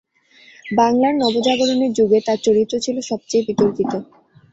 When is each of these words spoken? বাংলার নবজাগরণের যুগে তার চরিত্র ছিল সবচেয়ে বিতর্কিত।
বাংলার 0.71 1.13
নবজাগরণের 1.17 1.91
যুগে 1.97 2.19
তার 2.27 2.39
চরিত্র 2.45 2.73
ছিল 2.85 2.97
সবচেয়ে 3.09 3.47
বিতর্কিত। 3.47 3.91